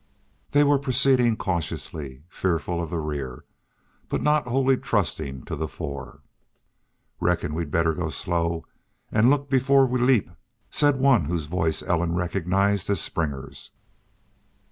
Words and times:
They 0.49 0.63
were 0.63 0.79
proceeding 0.79 1.37
cautiously, 1.37 2.23
fearful 2.27 2.81
of 2.81 2.89
the 2.89 2.97
rear, 2.99 3.45
but 4.09 4.23
not 4.23 4.47
wholly 4.47 4.75
trusting 4.75 5.43
to 5.43 5.55
the 5.55 5.67
fore. 5.67 6.23
"Reckon 7.19 7.53
we'd 7.53 7.69
better 7.69 7.93
go 7.93 8.09
slow 8.09 8.65
an' 9.11 9.29
look 9.29 9.47
before 9.47 9.85
we 9.85 9.99
leap," 10.01 10.31
said 10.71 10.95
one 10.97 11.25
whose 11.25 11.45
voice 11.45 11.83
Ellen 11.83 12.15
recognized 12.15 12.89
as 12.89 12.99
Springer's. 12.99 13.73